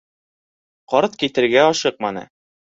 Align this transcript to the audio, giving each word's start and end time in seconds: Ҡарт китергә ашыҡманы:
Ҡарт 0.95 1.19
китергә 1.25 1.63
ашыҡманы: 1.69 2.29